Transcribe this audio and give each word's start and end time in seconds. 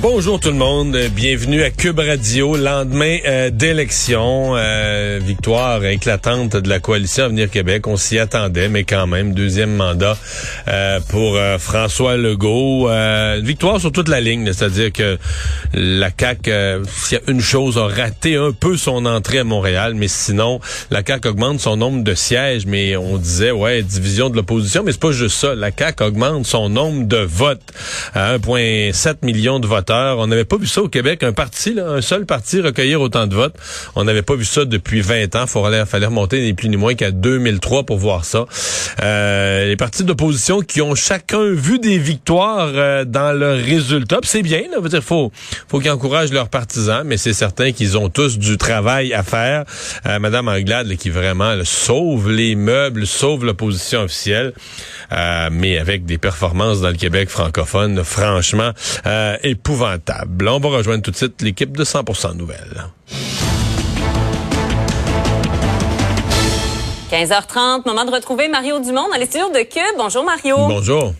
Bonjour 0.00 0.38
tout 0.38 0.50
le 0.50 0.54
monde, 0.54 0.96
bienvenue 1.12 1.64
à 1.64 1.70
Cube 1.70 1.98
Radio, 1.98 2.56
lendemain 2.56 3.18
euh, 3.26 3.50
d'élection, 3.50 4.54
euh, 4.54 5.18
victoire 5.20 5.84
éclatante 5.84 6.54
de 6.54 6.68
la 6.68 6.78
coalition 6.78 7.24
Avenir 7.24 7.50
Québec, 7.50 7.88
on 7.88 7.96
s'y 7.96 8.16
attendait, 8.20 8.68
mais 8.68 8.84
quand 8.84 9.08
même, 9.08 9.34
deuxième 9.34 9.74
mandat 9.74 10.16
euh, 10.68 11.00
pour 11.08 11.36
François 11.58 12.16
Legault, 12.16 12.88
victoire 13.42 13.80
sur 13.80 13.90
toute 13.90 14.08
la 14.08 14.20
ligne, 14.20 14.52
c'est-à-dire 14.52 14.92
que 14.92 15.18
la 15.74 16.10
CAQ, 16.16 16.52
s'il 16.86 17.18
y 17.18 17.20
a 17.20 17.30
une 17.30 17.40
chose, 17.40 17.76
a 17.76 17.88
raté 17.88 18.36
un 18.36 18.52
peu 18.52 18.76
son 18.76 19.04
entrée 19.04 19.40
à 19.40 19.44
Montréal, 19.44 19.94
mais 19.96 20.08
sinon, 20.08 20.60
la 20.92 21.02
CAQ 21.04 21.28
augmente 21.30 21.58
son 21.58 21.76
nombre 21.76 22.04
de 22.04 22.14
sièges, 22.14 22.66
mais 22.66 22.96
on 22.96 23.16
disait, 23.16 23.50
ouais, 23.50 23.82
division 23.82 24.30
de 24.30 24.36
l'opposition, 24.36 24.84
mais 24.84 24.92
c'est 24.92 25.00
pas 25.00 25.10
juste 25.10 25.36
ça, 25.36 25.56
la 25.56 25.72
CAQ 25.76 26.04
augmente 26.04 26.46
son 26.46 26.68
nombre 26.68 27.08
de 27.08 27.18
votes 27.18 27.72
à 28.14 28.38
1,7 28.38 29.24
million 29.24 29.58
de 29.58 29.66
on 29.90 30.26
n'avait 30.26 30.44
pas 30.44 30.56
vu 30.56 30.66
ça 30.66 30.82
au 30.82 30.88
Québec, 30.88 31.22
un 31.22 31.32
parti, 31.32 31.76
un 31.78 32.00
seul 32.00 32.26
parti 32.26 32.60
recueillir 32.60 33.00
autant 33.00 33.26
de 33.26 33.34
votes. 33.34 33.56
On 33.94 34.04
n'avait 34.04 34.22
pas 34.22 34.34
vu 34.34 34.44
ça 34.44 34.64
depuis 34.64 35.00
20 35.00 35.34
ans. 35.36 35.44
Il 35.44 35.86
fallait 35.86 36.06
remonter 36.06 36.40
ni 36.40 36.54
plus 36.54 36.68
ni 36.68 36.76
moins 36.76 36.94
qu'à 36.94 37.10
2003 37.10 37.84
pour 37.84 37.98
voir 37.98 38.24
ça. 38.24 38.46
Euh, 39.02 39.66
les 39.66 39.76
partis 39.76 40.04
d'opposition 40.04 40.60
qui 40.60 40.82
ont 40.82 40.94
chacun 40.94 41.52
vu 41.52 41.78
des 41.78 41.98
victoires 41.98 42.70
euh, 42.74 43.04
dans 43.04 43.32
leurs 43.32 43.58
résultats. 43.58 44.18
C'est 44.22 44.42
bien, 44.42 44.62
là, 44.70 45.00
faut, 45.00 45.32
faut 45.68 45.80
qu'ils 45.80 45.90
encouragent 45.90 46.32
leurs 46.32 46.48
partisans, 46.48 47.02
mais 47.04 47.16
c'est 47.16 47.32
certain 47.32 47.72
qu'ils 47.72 47.96
ont 47.96 48.08
tous 48.08 48.38
du 48.38 48.58
travail 48.58 49.14
à 49.14 49.22
faire. 49.22 49.64
Euh, 50.06 50.18
Madame 50.18 50.48
Anglade, 50.48 50.94
qui 50.96 51.10
vraiment 51.10 51.54
sauve 51.64 52.30
les 52.30 52.54
meubles, 52.54 53.06
sauve 53.06 53.44
l'opposition 53.44 54.02
officielle, 54.02 54.52
mais 55.50 55.78
avec 55.78 56.04
des 56.04 56.18
performances 56.18 56.80
dans 56.80 56.88
le 56.88 56.94
Québec 56.94 57.28
francophone, 57.28 58.02
franchement, 58.04 58.72
on 59.82 60.60
va 60.60 60.68
rejoindre 60.68 61.02
tout 61.02 61.10
de 61.10 61.16
suite 61.16 61.42
l'équipe 61.42 61.76
de 61.76 61.84
100% 61.84 62.36
Nouvelles. 62.36 62.84
15h30, 67.10 67.86
moment 67.86 68.04
de 68.04 68.10
retrouver 68.10 68.48
Mario 68.48 68.80
Dumont 68.80 69.08
dans 69.10 69.18
les 69.18 69.26
studios 69.26 69.48
de 69.50 69.60
Cube. 69.60 69.96
Bonjour 69.96 70.24
Mario. 70.24 70.56
Bonjour. 70.56 71.14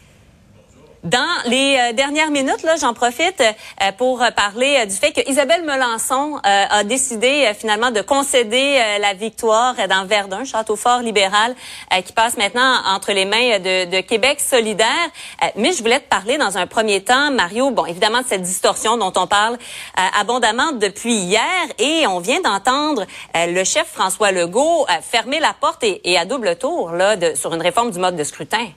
Dans 1.05 1.43
les 1.47 1.77
euh, 1.79 1.93
dernières 1.93 2.33
minutes, 2.33 2.65
là, 2.65 2.75
j'en 2.75 2.93
profite 2.93 3.41
euh, 3.41 3.93
pour 3.97 4.21
parler 4.35 4.79
euh, 4.81 4.85
du 4.85 4.97
fait 4.97 5.13
que 5.13 5.31
Isabelle 5.31 5.63
Melançon 5.63 6.41
a 6.43 6.83
décidé 6.83 7.53
finalement 7.57 7.91
de 7.91 8.01
concéder 8.01 8.81
la 9.01 9.15
victoire 9.15 9.75
dans 9.89 10.05
Verdun, 10.07 10.45
château 10.45 10.77
fort 10.77 11.01
libéral, 11.01 11.55
qui 12.05 12.13
passe 12.13 12.37
maintenant 12.37 12.81
entre 12.87 13.13
les 13.13 13.25
mains 13.25 13.59
de, 13.59 14.01
Québec 14.01 14.41
solidaire. 14.41 14.87
mais 15.57 15.73
je 15.73 15.83
voulais 15.83 16.01
te 16.01 16.09
parler 16.09 16.39
dans 16.39 16.59
un 16.59 16.67
premier 16.67 17.03
temps, 17.03 17.31
Mario, 17.31 17.71
bon, 17.71 17.87
évidemment 17.87 18.23
de 18.23 18.27
cette 18.27 18.43
distorsion 18.43 18.97
dont 18.97 19.13
on 19.17 19.27
parle 19.27 19.59
abondamment 20.19 20.73
depuis 20.73 21.15
hier, 21.15 21.43
et 21.79 22.07
on 22.07 22.21
vient 22.21 22.41
d'entendre 22.41 23.05
le 23.35 23.65
chef 23.65 23.87
François 23.93 24.33
Legault 24.33 24.87
fermer 25.03 25.41
la 25.41 25.55
porte 25.59 25.85
et, 25.85 26.19
à 26.19 26.25
double 26.25 26.57
tour 26.57 26.93
là, 26.93 27.17
sur 27.35 27.55
une 27.55 27.63
réforme 27.63 27.91
du 27.91 27.99
mode 27.99 28.17
de 28.17 28.25
scrutin. 28.25 28.69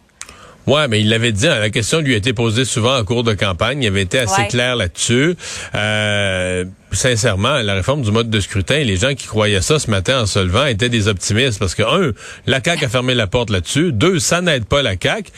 Ouais, 0.67 0.87
mais 0.87 1.01
il 1.01 1.09
l'avait 1.09 1.31
dit, 1.31 1.47
hein, 1.47 1.59
la 1.59 1.69
question 1.69 1.99
lui 1.99 2.13
a 2.13 2.17
été 2.17 2.33
posée 2.33 2.65
souvent 2.65 2.97
en 2.97 3.03
cours 3.03 3.23
de 3.23 3.33
campagne, 3.33 3.81
il 3.81 3.87
avait 3.87 4.03
été 4.03 4.19
assez 4.19 4.47
clair 4.47 4.75
là-dessus. 4.75 5.35
Euh, 5.75 6.65
sincèrement, 6.91 7.57
la 7.57 7.73
réforme 7.73 8.03
du 8.03 8.11
mode 8.11 8.29
de 8.29 8.39
scrutin, 8.39 8.79
les 8.79 8.97
gens 8.97 9.13
qui 9.15 9.27
croyaient 9.27 9.61
ça 9.61 9.79
ce 9.79 9.89
matin 9.89 10.21
en 10.21 10.25
se 10.25 10.39
levant 10.39 10.65
étaient 10.65 10.89
des 10.89 11.07
optimistes 11.07 11.59
parce 11.59 11.73
que, 11.73 11.83
un, 11.83 12.11
la 12.45 12.61
CAQ 12.63 12.85
a 12.85 12.89
fermé 12.89 13.15
la 13.15 13.27
porte 13.27 13.49
là-dessus, 13.49 13.91
deux, 13.91 14.19
ça 14.19 14.41
n'aide 14.41 14.65
pas 14.65 14.81
la 14.81 14.95
CAQ, 15.01 15.31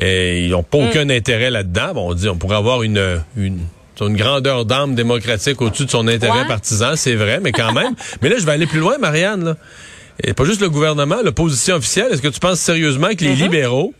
et 0.00 0.44
ils 0.44 0.50
n'ont 0.50 0.62
pas 0.62 0.78
mm. 0.78 0.88
aucun 0.88 1.10
intérêt 1.10 1.50
là-dedans. 1.50 1.94
Bon, 1.94 2.10
on 2.10 2.14
dit, 2.14 2.28
on 2.28 2.36
pourrait 2.36 2.56
avoir 2.56 2.82
une, 2.82 3.22
une 3.36 3.60
une 4.06 4.16
grandeur 4.16 4.64
d'âme 4.64 4.94
démocratique 4.94 5.60
au-dessus 5.60 5.86
de 5.86 5.90
son 5.90 6.06
intérêt 6.06 6.46
partisan, 6.46 6.94
c'est 6.94 7.16
vrai, 7.16 7.40
mais 7.42 7.50
quand 7.50 7.72
même. 7.72 7.94
mais 8.22 8.28
là, 8.28 8.36
je 8.38 8.46
vais 8.46 8.52
aller 8.52 8.66
plus 8.66 8.78
loin, 8.78 8.96
Marianne. 8.98 9.44
Là. 9.44 9.56
Et 10.24 10.34
pas 10.34 10.44
juste 10.44 10.60
le 10.60 10.68
gouvernement, 10.70 11.18
l'opposition 11.22 11.76
officielle. 11.76 12.12
Est-ce 12.12 12.22
que 12.22 12.28
tu 12.28 12.40
penses 12.40 12.60
sérieusement 12.60 13.08
que 13.16 13.24
les 13.24 13.34
mm-hmm. 13.34 13.42
libéraux 13.42 13.94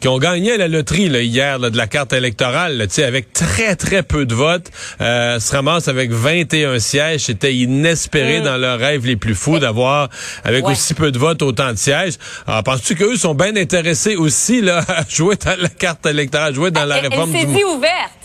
qui 0.00 0.08
ont 0.08 0.18
gagné 0.18 0.52
à 0.52 0.56
la 0.56 0.68
loterie 0.68 1.08
là, 1.08 1.20
hier 1.20 1.58
de 1.58 1.76
la 1.76 1.86
carte 1.86 2.12
électorale, 2.12 2.76
là, 2.76 2.84
avec 3.04 3.32
très, 3.32 3.74
très 3.74 4.02
peu 4.02 4.24
de 4.26 4.34
votes, 4.34 4.70
euh, 5.00 5.40
se 5.40 5.52
ramassent 5.52 5.88
avec 5.88 6.12
21 6.12 6.78
sièges? 6.78 7.22
C'était 7.22 7.54
inespéré 7.54 8.40
mm. 8.40 8.44
dans 8.44 8.56
leurs 8.56 8.78
rêves 8.78 9.04
les 9.06 9.16
plus 9.16 9.34
fous 9.34 9.58
d'avoir, 9.58 10.10
avec 10.44 10.64
aussi 10.68 10.94
peu 10.94 11.10
de 11.10 11.18
votes, 11.18 11.42
autant 11.42 11.72
de 11.72 11.78
sièges. 11.78 12.14
Alors, 12.46 12.62
penses-tu 12.62 12.94
qu'eux 12.94 13.16
sont 13.16 13.34
bien 13.34 13.56
intéressés 13.56 14.14
aussi 14.14 14.60
là, 14.60 14.84
à 14.88 15.04
jouer 15.08 15.36
dans 15.36 15.60
la 15.60 15.68
carte 15.68 16.06
électorale, 16.06 16.52
à 16.52 16.54
jouer 16.54 16.70
dans 16.70 16.84
la 16.84 16.96
réforme 16.96 17.34
elle, 17.34 17.46
du... 17.46 17.64
ouverte. 17.64 18.23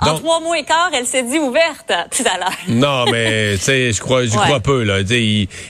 En 0.00 0.14
trois 0.14 0.40
mois 0.40 0.58
et 0.58 0.64
quart, 0.64 0.90
elle 0.92 1.06
s'est 1.06 1.22
dit 1.22 1.38
ouverte 1.38 1.92
tout 2.16 2.24
à 2.24 2.38
l'heure. 2.38 2.58
non, 2.68 3.10
mais 3.10 3.54
tu 3.58 3.62
sais, 3.62 3.92
je 3.92 4.00
crois, 4.00 4.24
je 4.24 4.30
crois 4.30 4.60
peu 4.60 4.82
là. 4.82 4.98
elle 5.00 5.12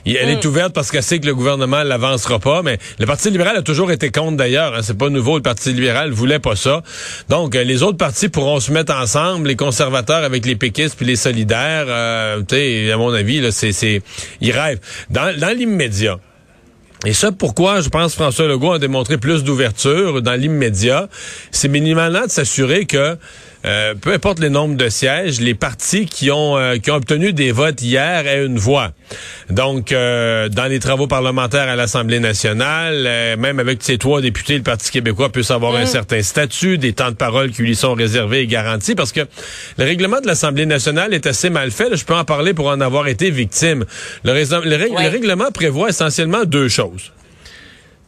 est 0.04 0.44
mm. 0.44 0.48
ouverte 0.48 0.72
parce 0.72 0.90
qu'elle 0.90 1.02
sait 1.02 1.18
que 1.18 1.26
le 1.26 1.34
gouvernement 1.34 1.82
l'avancera 1.82 2.38
pas. 2.38 2.62
Mais 2.62 2.78
le 2.98 3.06
Parti 3.06 3.30
libéral 3.30 3.56
a 3.56 3.62
toujours 3.62 3.90
été 3.90 4.10
contre 4.10 4.36
d'ailleurs. 4.36 4.74
Hein, 4.74 4.80
c'est 4.82 4.96
pas 4.96 5.08
nouveau. 5.08 5.36
Le 5.36 5.42
Parti 5.42 5.72
libéral 5.72 6.10
voulait 6.10 6.38
pas 6.38 6.56
ça. 6.56 6.82
Donc 7.28 7.54
euh, 7.54 7.64
les 7.64 7.82
autres 7.82 7.98
partis 7.98 8.28
pourront 8.28 8.60
se 8.60 8.72
mettre 8.72 8.94
ensemble, 8.94 9.48
les 9.48 9.56
conservateurs 9.56 10.24
avec 10.24 10.46
les 10.46 10.56
péquistes 10.56 10.96
puis 10.96 11.06
les 11.06 11.16
solidaires. 11.16 11.86
Euh, 11.88 12.40
tu 12.40 12.56
sais, 12.56 12.92
à 12.92 12.96
mon 12.96 13.12
avis, 13.12 13.40
là, 13.40 13.52
c'est, 13.52 13.72
c'est, 13.72 14.02
ils 14.40 14.52
rêvent. 14.52 14.80
Dans, 15.10 15.36
dans 15.38 15.56
l'immédiat. 15.56 16.18
Et 17.06 17.14
ça, 17.14 17.32
pourquoi 17.32 17.80
je 17.80 17.88
pense 17.88 18.14
François 18.14 18.46
Legault 18.46 18.72
a 18.72 18.78
démontré 18.78 19.16
plus 19.16 19.42
d'ouverture 19.42 20.20
dans 20.20 20.34
l'immédiat, 20.34 21.08
c'est 21.50 21.68
minimalement 21.68 22.26
de 22.26 22.30
s'assurer 22.30 22.84
que 22.84 23.16
euh, 23.64 23.94
peu 23.94 24.12
importe 24.12 24.38
le 24.38 24.48
nombre 24.48 24.76
de 24.76 24.88
sièges, 24.88 25.40
les 25.40 25.54
partis 25.54 26.06
qui 26.06 26.30
ont 26.30 26.56
euh, 26.56 26.76
qui 26.78 26.90
ont 26.90 26.94
obtenu 26.94 27.32
des 27.32 27.52
votes 27.52 27.82
hier 27.82 28.26
aient 28.26 28.44
une 28.44 28.58
voix. 28.58 28.92
Donc, 29.50 29.92
euh, 29.92 30.48
dans 30.48 30.66
les 30.66 30.78
travaux 30.78 31.06
parlementaires 31.06 31.68
à 31.68 31.76
l'Assemblée 31.76 32.20
nationale, 32.20 33.36
même 33.36 33.58
avec 33.58 33.82
ces 33.82 33.98
trois 33.98 34.20
députés, 34.20 34.56
le 34.56 34.62
Parti 34.62 34.90
québécois 34.90 35.30
peut 35.30 35.42
avoir 35.50 35.74
un 35.74 35.84
mm. 35.84 35.86
certain 35.86 36.22
statut, 36.22 36.78
des 36.78 36.92
temps 36.92 37.10
de 37.10 37.16
parole 37.16 37.50
qui 37.50 37.62
lui 37.62 37.74
sont 37.74 37.94
réservés 37.94 38.40
et 38.40 38.46
garantis, 38.46 38.94
parce 38.94 39.12
que 39.12 39.20
le 39.78 39.84
règlement 39.84 40.20
de 40.20 40.26
l'Assemblée 40.26 40.66
nationale 40.66 41.12
est 41.12 41.26
assez 41.26 41.50
mal 41.50 41.70
fait. 41.70 41.94
je 41.96 42.04
peux 42.04 42.14
en 42.14 42.24
parler 42.24 42.54
pour 42.54 42.68
en 42.68 42.80
avoir 42.80 43.08
été 43.08 43.30
victime. 43.30 43.84
Le, 44.24 44.32
le 44.32 45.08
règlement 45.08 45.50
prévoit 45.50 45.88
essentiellement 45.88 46.44
deux 46.44 46.68
choses 46.68 47.12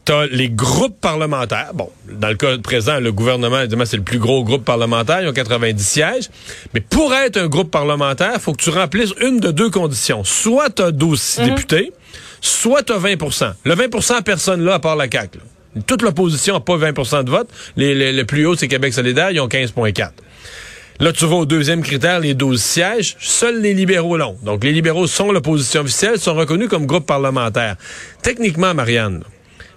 t'as 0.05 0.27
les 0.27 0.51
groupes 0.51 1.01
parlementaires. 1.01 1.71
Bon, 1.75 1.91
dans 2.11 2.29
le 2.29 2.35
cas 2.35 2.57
présent, 2.59 2.99
le 2.99 3.13
gouvernement, 3.13 3.61
évidemment, 3.61 3.85
c'est 3.85 3.97
le 3.97 4.03
plus 4.03 4.19
gros 4.19 4.45
groupe 4.45 4.65
parlementaire. 4.65 5.23
Ils 5.23 5.29
ont 5.29 5.33
90 5.33 5.83
sièges. 5.83 6.29
Mais 6.75 6.81
pour 6.81 7.15
être 7.15 7.37
un 7.37 7.47
groupe 7.47 7.71
parlementaire, 7.71 8.41
faut 8.41 8.53
que 8.53 8.63
tu 8.63 8.71
remplisses 8.71 9.15
une 9.21 9.41
de 9.41 9.51
deux 9.51 9.71
conditions. 9.71 10.25
Soit 10.25 10.71
t'as 10.71 10.91
12 10.91 11.39
mhm. 11.39 11.47
députés, 11.47 11.93
soit 12.41 12.83
t'as 12.83 12.99
20% 12.99 13.53
Le 13.65 13.75
20% 13.75 14.23
personne 14.23 14.65
là, 14.65 14.75
à 14.75 14.79
part 14.79 14.97
la 14.97 15.07
CAQ. 15.11 15.39
Toute 15.87 16.03
l'opposition 16.03 16.55
n'a 16.55 16.61
pas 16.61 16.77
20% 16.77 17.25
de 17.25 17.31
vote. 17.31 17.49
Les, 17.77 18.13
le 18.13 18.25
plus 18.25 18.45
haut, 18.45 18.57
c'est 18.57 18.69
Québec 18.69 18.93
solidaire. 18.93 19.31
Ils 19.31 19.41
ont 19.41 19.49
15,4. 19.49 20.11
Là, 21.01 21.13
tu 21.13 21.25
vas 21.25 21.37
au 21.37 21.47
deuxième 21.47 21.83
critère, 21.83 22.21
les 22.21 22.35
12 22.35 22.63
sièges. 22.63 23.17
Seuls 23.19 23.61
les 23.61 23.73
libéraux 23.73 24.17
l'ont. 24.19 24.37
Donc, 24.43 24.63
les 24.63 24.73
libéraux 24.73 25.07
sont 25.07 25.33
l'opposition 25.33 25.81
officielle, 25.81 26.19
sont 26.19 26.35
reconnus 26.35 26.69
comme 26.69 26.87
groupe 26.87 27.07
parlementaire. 27.07 27.77
Techniquement, 28.23 28.75
Marianne, 28.75 29.25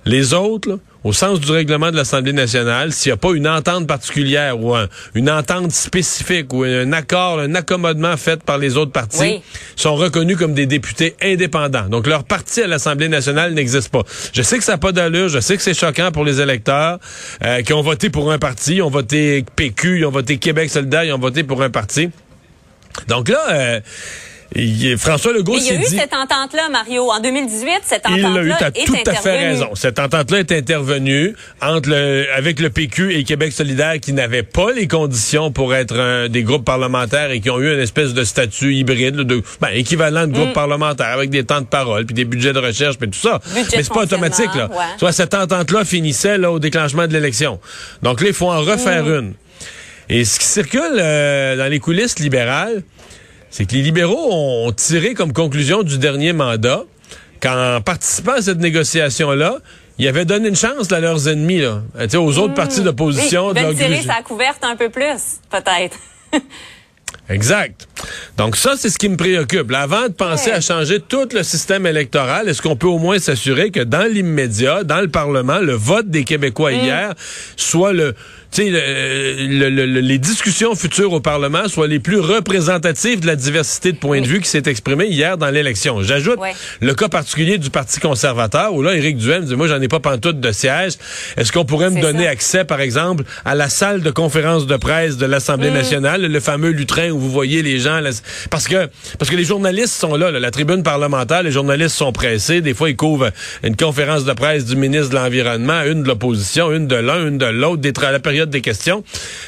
les 0.05 0.33
autres, 0.33 0.79
au 1.03 1.13
sens 1.13 1.39
du 1.39 1.51
règlement 1.51 1.91
de 1.91 1.95
l'Assemblée 1.95 2.33
nationale, 2.33 2.91
s'il 2.91 3.11
n'y 3.11 3.13
a 3.13 3.17
pas 3.17 3.33
une 3.33 3.47
entente 3.47 3.87
particulière 3.87 4.59
ou 4.59 4.75
une 5.13 5.29
entente 5.29 5.71
spécifique 5.71 6.51
ou 6.51 6.63
un 6.63 6.91
accord, 6.93 7.39
un 7.39 7.53
accommodement 7.53 8.17
fait 8.17 8.43
par 8.43 8.57
les 8.57 8.75
autres 8.75 8.91
partis, 8.91 9.41
sont 9.75 9.95
reconnus 9.95 10.37
comme 10.37 10.53
des 10.53 10.65
députés 10.65 11.15
indépendants. 11.21 11.89
Donc 11.89 12.07
leur 12.07 12.23
parti 12.23 12.61
à 12.61 12.67
l'Assemblée 12.67 13.07
nationale 13.07 13.53
n'existe 13.53 13.89
pas. 13.89 14.01
Je 14.33 14.41
sais 14.41 14.57
que 14.57 14.63
ça 14.63 14.73
n'a 14.73 14.77
pas 14.77 14.91
d'allure, 14.91 15.29
je 15.29 15.39
sais 15.39 15.57
que 15.57 15.63
c'est 15.63 15.75
choquant 15.75 16.11
pour 16.11 16.23
les 16.23 16.41
électeurs 16.41 16.99
euh, 17.43 17.61
qui 17.61 17.73
ont 17.73 17.81
voté 17.81 18.09
pour 18.09 18.31
un 18.31 18.39
parti, 18.39 18.75
ils 18.75 18.81
ont 18.81 18.89
voté 18.89 19.45
PQ, 19.55 19.99
ils 19.99 20.05
ont 20.05 20.11
voté 20.11 20.37
Québec 20.37 20.69
solidaire, 20.69 21.03
ils 21.03 21.13
ont 21.13 21.19
voté 21.19 21.43
pour 21.43 21.61
un 21.61 21.69
parti. 21.69 22.09
Donc 23.07 23.29
là... 23.29 23.39
Euh, 23.51 23.79
François 24.97 25.33
Legault 25.33 25.59
s'est 25.59 25.77
dit... 25.77 25.83
Il 25.89 25.95
y 25.95 25.99
a 25.99 26.03
eu 26.03 26.07
cette 26.07 26.13
entente-là, 26.13 26.69
Mario. 26.69 27.11
En 27.11 27.19
2018, 27.19 27.69
cette 27.83 28.05
entente-là 28.05 28.29
Il 28.29 28.37
a 28.37 28.43
eu, 28.43 28.85
tout 28.85 28.95
à 29.05 29.13
fait 29.13 29.37
raison. 29.49 29.69
Cette 29.75 29.99
entente-là 29.99 30.39
est 30.39 30.51
intervenue 30.53 31.35
entre 31.61 31.89
le, 31.89 32.25
avec 32.33 32.61
le 32.61 32.69
PQ 32.69 33.15
et 33.15 33.23
Québec 33.25 33.51
solidaire 33.51 33.99
qui 33.99 34.13
n'avaient 34.13 34.43
pas 34.43 34.71
les 34.71 34.87
conditions 34.87 35.51
pour 35.51 35.75
être 35.75 35.99
un, 35.99 36.29
des 36.29 36.43
groupes 36.43 36.63
parlementaires 36.63 37.31
et 37.31 37.41
qui 37.41 37.49
ont 37.49 37.59
eu 37.59 37.73
une 37.73 37.81
espèce 37.81 38.13
de 38.13 38.23
statut 38.23 38.73
hybride, 38.73 39.15
de, 39.15 39.43
ben, 39.59 39.69
équivalent 39.73 40.25
de 40.25 40.31
groupe 40.31 40.49
mm. 40.49 40.53
parlementaire 40.53 41.07
avec 41.07 41.29
des 41.29 41.43
temps 41.43 41.61
de 41.61 41.65
parole, 41.65 42.05
puis 42.05 42.13
des 42.13 42.25
budgets 42.25 42.53
de 42.53 42.59
recherche, 42.59 42.97
puis 42.97 43.09
tout 43.09 43.19
ça. 43.19 43.41
Mais 43.53 43.63
c'est 43.67 43.89
pas 43.89 44.03
automatique, 44.03 44.55
là. 44.55 44.69
Soit 44.97 45.11
cette 45.11 45.33
entente-là 45.33 45.83
finissait 45.83 46.37
là, 46.37 46.51
au 46.51 46.59
déclenchement 46.59 47.07
de 47.07 47.13
l'élection. 47.13 47.59
Donc 48.03 48.21
là, 48.21 48.27
il 48.27 48.33
faut 48.33 48.49
en 48.49 48.61
refaire 48.61 49.03
mm. 49.03 49.19
une. 49.19 49.33
Et 50.07 50.23
ce 50.23 50.39
qui 50.39 50.45
circule 50.45 50.99
euh, 50.99 51.57
dans 51.57 51.69
les 51.69 51.79
coulisses 51.79 52.19
libérales, 52.19 52.83
c'est 53.55 53.65
que 53.65 53.73
les 53.73 53.83
libéraux 53.83 54.33
ont 54.33 54.73
tiré 54.73 55.13
comme 55.13 55.31
conclusion 55.31 55.81
du 55.81 55.97
dernier 55.97 56.33
mandat 56.33 56.83
qu'en 57.41 57.79
participant 57.79 58.33
à 58.33 58.41
cette 58.41 58.59
négociation-là, 58.59 59.59
ils 59.97 60.09
avaient 60.09 60.25
donné 60.25 60.49
une 60.49 60.57
chance 60.57 60.91
à 60.91 60.99
leurs 60.99 61.29
ennemis, 61.29 61.61
là, 61.61 61.81
aux 62.15 62.37
autres 62.37 62.51
hmm. 62.51 62.53
partis 62.53 62.81
d'opposition. 62.81 63.53
Ils 63.55 63.67
de 63.67 63.71
tirer 63.71 64.01
sa 64.01 64.21
couverte 64.23 64.61
un 64.61 64.75
peu 64.75 64.89
plus, 64.89 65.39
peut-être. 65.49 65.97
exact. 67.29 67.87
Donc 68.35 68.57
ça, 68.57 68.73
c'est 68.75 68.89
ce 68.89 68.97
qui 68.97 69.07
me 69.07 69.15
préoccupe. 69.15 69.71
avant 69.71 70.09
de 70.09 70.13
penser 70.13 70.51
à 70.51 70.59
changer 70.59 70.99
tout 70.99 71.29
le 71.33 71.41
système 71.41 71.87
électoral, 71.87 72.49
est-ce 72.49 72.61
qu'on 72.61 72.75
peut 72.75 72.87
au 72.87 72.99
moins 72.99 73.19
s'assurer 73.19 73.71
que 73.71 73.79
dans 73.79 74.03
l'immédiat, 74.03 74.83
dans 74.83 74.99
le 74.99 75.07
Parlement, 75.07 75.59
le 75.59 75.75
vote 75.75 76.09
des 76.09 76.25
Québécois 76.25 76.71
hmm. 76.71 76.83
hier 76.83 77.13
soit 77.55 77.93
le 77.93 78.15
le, 78.63 79.69
le, 79.69 79.85
les 79.85 80.17
discussions 80.17 80.75
futures 80.75 81.13
au 81.13 81.19
Parlement 81.19 81.67
soient 81.67 81.87
les 81.87 81.99
plus 81.99 82.19
représentatives 82.19 83.19
de 83.19 83.27
la 83.27 83.35
diversité 83.35 83.91
de 83.91 83.97
points 83.97 84.21
de 84.21 84.27
vue 84.27 84.41
qui 84.41 84.49
s'est 84.49 84.63
exprimée 84.65 85.07
hier 85.07 85.37
dans 85.37 85.49
l'élection. 85.49 86.01
J'ajoute 86.01 86.39
le 86.81 86.93
cas 86.93 87.09
particulier 87.09 87.57
du 87.57 87.69
Parti 87.69 87.99
conservateur, 87.99 88.73
où 88.73 88.81
là, 88.81 88.95
Éric 88.95 89.17
Duhem 89.17 89.43
dit, 89.45 89.55
moi, 89.55 89.67
j'en 89.67 89.81
ai 89.81 89.87
pas 89.87 89.99
pantoute 89.99 90.39
de 90.39 90.51
siège. 90.51 90.93
Est-ce 91.37 91.51
qu'on 91.51 91.65
pourrait 91.65 91.89
me 91.89 92.01
donner 92.01 92.27
accès, 92.27 92.65
par 92.65 92.81
exemple, 92.81 93.23
à 93.43 93.55
la 93.55 93.69
salle 93.69 94.01
de 94.01 94.11
conférence 94.11 94.67
de 94.67 94.77
presse 94.77 95.17
de 95.17 95.25
l'Assemblée 95.25 95.71
mm. 95.71 95.73
nationale, 95.73 96.21
le 96.21 96.39
fameux 96.39 96.69
lutrin 96.69 97.09
où 97.09 97.19
vous 97.19 97.31
voyez 97.31 97.61
les 97.61 97.79
gens, 97.79 97.99
parce 98.49 98.67
que 98.67 98.87
parce 99.17 99.29
que 99.29 99.35
les 99.35 99.43
journalistes 99.43 99.93
sont 99.93 100.15
là, 100.15 100.31
la 100.31 100.51
tribune 100.51 100.83
parlementaire, 100.83 101.43
les 101.43 101.51
journalistes 101.51 101.95
sont 101.95 102.11
pressés. 102.11 102.61
Des 102.61 102.73
fois, 102.73 102.89
ils 102.89 102.95
couvrent 102.95 103.31
une 103.63 103.75
conférence 103.75 104.25
de 104.25 104.33
presse 104.33 104.65
du 104.65 104.75
ministre 104.75 105.09
de 105.09 105.15
l'Environnement, 105.15 105.81
une 105.83 106.03
de 106.03 106.07
l'opposition, 106.07 106.71
une 106.71 106.87
de 106.87 106.95
l'un, 106.95 107.27
une 107.27 107.37
de 107.37 107.45
l'autre, 107.45 107.81
à 108.03 108.11
la 108.11 108.19
période 108.19 108.44
des 108.49 108.61
questions. 108.61 109.03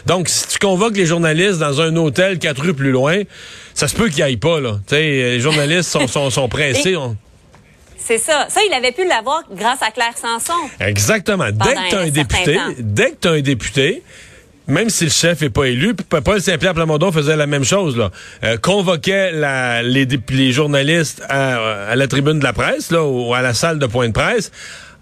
Donc, 0.05 0.29
si 0.29 0.47
tu 0.47 0.59
convoques 0.59 0.97
les 0.97 1.05
journalistes 1.05 1.59
dans 1.59 1.81
un 1.81 1.95
hôtel 1.95 2.39
quatre 2.39 2.61
rues 2.61 2.73
plus 2.73 2.91
loin, 2.91 3.21
ça 3.73 3.87
se 3.87 3.95
peut 3.95 4.09
qu'ils 4.09 4.23
aillent 4.23 4.37
pas, 4.37 4.59
là. 4.59 4.79
les 4.91 5.39
journalistes 5.39 5.89
sont, 5.89 6.07
sont, 6.07 6.29
sont 6.29 6.49
pressés. 6.49 6.95
C'est 8.07 8.17
ça. 8.17 8.47
Ça, 8.49 8.61
il 8.65 8.73
avait 8.73 8.93
pu 8.93 9.05
l'avoir 9.05 9.43
grâce 9.51 9.81
à 9.81 9.91
Claire 9.91 10.17
Sanson. 10.17 10.53
Exactement. 10.79 11.49
Dès 11.51 11.73
que 11.73 11.89
tu 11.89 11.95
as 11.95 11.99
un 11.99 12.09
député, 12.09 12.57
dès 12.79 13.11
que 13.11 13.15
tu 13.21 13.27
as 13.27 13.31
un 13.31 13.41
député, 13.41 14.01
même 14.67 14.89
si 14.89 15.05
le 15.05 15.09
chef 15.09 15.41
est 15.41 15.49
pas 15.49 15.65
élu, 15.65 15.93
Paul 15.93 16.41
Saint-Pierre 16.41 16.73
Plamondon 16.73 17.11
faisait 17.11 17.35
la 17.35 17.47
même 17.47 17.63
chose 17.63 17.97
là, 17.97 18.11
euh, 18.43 18.57
convoquait 18.57 19.31
la, 19.31 19.81
les, 19.81 20.05
les 20.05 20.51
journalistes 20.51 21.21
à, 21.27 21.89
à, 21.89 21.95
la 21.95 22.07
tribune 22.07 22.39
de 22.39 22.43
la 22.43 22.53
presse 22.53 22.91
là, 22.91 23.03
ou 23.03 23.33
à 23.33 23.41
la 23.41 23.53
salle 23.53 23.79
de 23.79 23.85
point 23.85 24.07
de 24.07 24.13
presse 24.13 24.51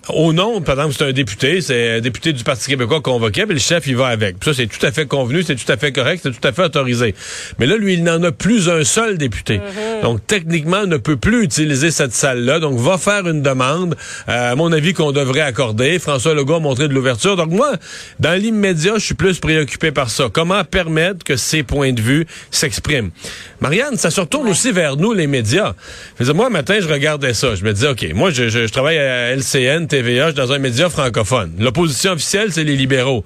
au 0.09 0.33
nom, 0.33 0.61
par 0.61 0.75
exemple, 0.75 0.95
c'est 0.97 1.05
un 1.05 1.11
député, 1.11 1.61
c'est 1.61 1.97
un 1.97 1.99
député 1.99 2.33
du 2.33 2.43
Parti 2.43 2.67
québécois 2.67 3.01
convoqué, 3.01 3.45
puis 3.45 3.55
le 3.55 3.59
chef, 3.59 3.87
il 3.87 3.95
va 3.95 4.07
avec. 4.07 4.35
ça, 4.43 4.53
c'est 4.53 4.67
tout 4.67 4.83
à 4.85 4.91
fait 4.91 5.05
convenu, 5.05 5.43
c'est 5.43 5.55
tout 5.55 5.71
à 5.71 5.77
fait 5.77 5.91
correct, 5.91 6.21
c'est 6.23 6.39
tout 6.39 6.47
à 6.47 6.51
fait 6.51 6.63
autorisé. 6.63 7.15
Mais 7.59 7.65
là, 7.65 7.77
lui, 7.77 7.95
il 7.95 8.03
n'en 8.03 8.21
a 8.23 8.31
plus 8.31 8.69
un 8.69 8.83
seul 8.83 9.17
député. 9.17 9.57
Mm-hmm. 9.57 10.03
Donc, 10.03 10.25
techniquement, 10.27 10.81
il 10.83 10.89
ne 10.89 10.97
peut 10.97 11.17
plus 11.17 11.43
utiliser 11.43 11.91
cette 11.91 12.13
salle-là. 12.13 12.59
Donc, 12.59 12.77
va 12.79 12.97
faire 12.97 13.27
une 13.27 13.41
demande, 13.41 13.95
euh, 14.29 14.51
à 14.51 14.55
mon 14.55 14.71
avis, 14.71 14.93
qu'on 14.93 15.11
devrait 15.11 15.41
accorder. 15.41 15.97
François 15.99 16.33
Legault 16.33 16.55
a 16.55 16.59
montré 16.59 16.87
de 16.87 16.93
l'ouverture. 16.93 17.35
Donc, 17.35 17.49
moi, 17.49 17.73
dans 18.19 18.39
l'immédiat, 18.39 18.93
je 18.95 19.05
suis 19.05 19.15
plus 19.15 19.39
préoccupé 19.39 19.91
par 19.91 20.09
ça. 20.09 20.29
Comment 20.31 20.63
permettre 20.63 21.23
que 21.23 21.35
ces 21.35 21.63
points 21.63 21.93
de 21.93 22.01
vue 22.01 22.27
s'expriment? 22.51 23.09
Marianne, 23.59 23.97
ça 23.97 24.11
se 24.11 24.21
retourne 24.21 24.47
aussi 24.49 24.71
vers 24.71 24.97
nous, 24.97 25.13
les 25.13 25.27
médias. 25.27 25.73
moi, 26.19 26.49
matin, 26.49 26.77
je 26.79 26.87
regardais 26.87 27.33
ça. 27.33 27.55
Je 27.55 27.63
me 27.63 27.73
disais, 27.73 27.87
OK, 27.87 28.05
moi, 28.13 28.29
je, 28.29 28.49
je 28.49 28.65
travaille 28.67 28.97
à 28.97 29.35
LCN, 29.35 29.87
TVA, 29.95 30.33
dans 30.33 30.51
un 30.51 30.57
média 30.57 30.89
francophone. 30.89 31.53
L'opposition 31.57 32.11
officielle, 32.11 32.51
c'est 32.51 32.65
les 32.65 32.75
libéraux. 32.75 33.23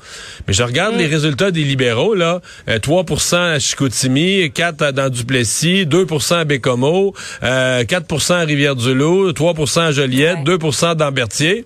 Mais 0.48 0.54
je 0.54 0.62
regarde 0.62 0.96
les 0.96 1.08
résultats 1.08 1.50
des 1.50 1.64
libéraux, 1.64 2.14
là. 2.14 2.42
3% 2.68 3.36
euh, 3.36 3.56
à 3.56 3.60
Chicoutimi, 3.60 4.52
4 4.52 4.92
dans 4.92 5.10
Duplessis, 5.10 5.88
2% 5.88 6.36
à 6.36 6.46
Bécomo, 6.46 7.16
4% 7.42 7.44
euh, 7.44 8.36
à 8.36 8.40
Rivière-du-Loup, 8.42 9.32
3% 9.32 9.80
à 9.80 9.92
Joliette, 9.92 10.38
2% 10.46 10.96
dans 10.96 11.12
Berthier. 11.12 11.66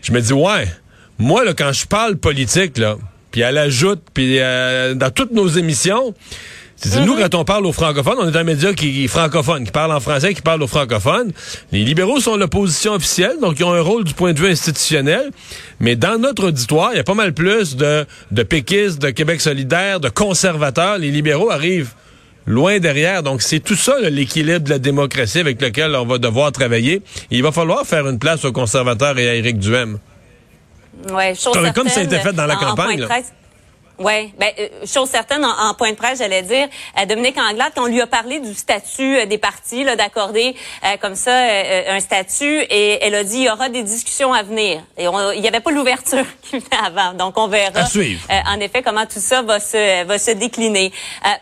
Je 0.00 0.12
me 0.12 0.20
dis, 0.22 0.32
ouais, 0.32 0.66
moi, 1.18 1.44
là, 1.44 1.52
quand 1.52 1.72
je 1.74 1.86
parle 1.86 2.16
politique, 2.16 2.78
là, 2.78 2.96
puis 3.32 3.42
elle 3.42 3.58
ajoute, 3.58 4.00
puis 4.14 4.38
euh, 4.38 4.94
dans 4.94 5.10
toutes 5.10 5.32
nos 5.32 5.48
émissions, 5.48 6.14
c'est 6.76 7.04
nous, 7.04 7.16
quand 7.16 7.34
on 7.34 7.44
parle 7.44 7.64
aux 7.66 7.72
francophones, 7.72 8.18
on 8.18 8.30
est 8.30 8.36
un 8.36 8.44
média 8.44 8.72
qui 8.74 9.04
est 9.04 9.08
francophone, 9.08 9.64
qui 9.64 9.70
parle 9.70 9.92
en 9.92 10.00
français, 10.00 10.34
qui 10.34 10.42
parle 10.42 10.62
aux 10.62 10.66
francophones. 10.66 11.32
Les 11.72 11.84
libéraux 11.84 12.20
sont 12.20 12.36
l'opposition 12.36 12.92
officielle, 12.92 13.36
donc 13.40 13.58
ils 13.58 13.64
ont 13.64 13.72
un 13.72 13.80
rôle 13.80 14.04
du 14.04 14.12
point 14.12 14.34
de 14.34 14.38
vue 14.38 14.48
institutionnel. 14.50 15.30
Mais 15.80 15.96
dans 15.96 16.18
notre 16.18 16.48
auditoire, 16.48 16.90
il 16.92 16.96
y 16.98 17.00
a 17.00 17.04
pas 17.04 17.14
mal 17.14 17.32
plus 17.32 17.76
de, 17.76 18.04
de 18.30 18.42
péquistes, 18.42 19.00
de 19.00 19.10
Québec 19.10 19.40
solidaire, 19.40 20.00
de 20.00 20.10
conservateurs. 20.10 20.98
Les 20.98 21.10
libéraux 21.10 21.50
arrivent 21.50 21.94
loin 22.46 22.78
derrière. 22.78 23.22
Donc, 23.22 23.42
c'est 23.42 23.60
tout 23.60 23.74
ça, 23.74 23.98
l'équilibre 24.10 24.60
de 24.60 24.70
la 24.70 24.78
démocratie 24.78 25.40
avec 25.40 25.60
lequel 25.60 25.94
on 25.96 26.04
va 26.06 26.18
devoir 26.18 26.52
travailler. 26.52 27.02
il 27.30 27.42
va 27.42 27.52
falloir 27.52 27.86
faire 27.86 28.06
une 28.06 28.18
place 28.18 28.44
aux 28.44 28.52
conservateurs 28.52 29.18
et 29.18 29.28
à 29.28 29.34
Éric 29.34 29.58
Duhem. 29.58 29.98
Ouais, 31.10 31.34
Comme 31.74 31.88
ça 31.88 32.00
a 32.00 32.02
été 32.04 32.18
fait 32.18 32.32
dans 32.32 32.46
la 32.46 32.56
campagne. 32.56 33.06
Oui, 33.98 34.32
ben, 34.38 34.50
euh, 34.58 34.68
chose 34.84 35.08
certaine, 35.08 35.44
en, 35.44 35.72
point 35.74 35.90
de 35.90 35.96
presse, 35.96 36.18
j'allais 36.18 36.42
dire, 36.42 36.68
euh, 37.00 37.06
Dominique 37.06 37.38
Anglade, 37.38 37.72
quand 37.74 37.84
on 37.84 37.86
lui 37.86 38.00
a 38.02 38.06
parlé 38.06 38.40
du 38.40 38.52
statut 38.52 39.16
euh, 39.16 39.26
des 39.26 39.38
partis, 39.38 39.84
d'accorder 39.84 40.54
comme 41.00 41.14
ça 41.14 41.32
un 41.32 42.00
statut, 42.00 42.60
et 42.70 42.98
elle 43.02 43.14
a 43.14 43.24
dit 43.24 43.38
il 43.38 43.44
y 43.44 43.50
aura 43.50 43.68
des 43.68 43.82
discussions 43.82 44.32
à 44.32 44.42
venir. 44.42 44.82
Et 44.96 45.04
il 45.04 45.40
n'y 45.40 45.48
avait 45.48 45.60
pas 45.60 45.70
l'ouverture 45.70 46.24
qui 46.42 46.58
venait 46.58 46.84
avant, 46.84 47.12
donc 47.12 47.38
on 47.38 47.48
verra. 47.48 47.84
en 48.46 48.60
effet, 48.60 48.82
comment 48.82 49.06
tout 49.06 49.20
ça 49.20 49.42
va 49.42 49.60
se 49.60 50.04
va 50.04 50.18
se 50.18 50.32
décliner. 50.32 50.92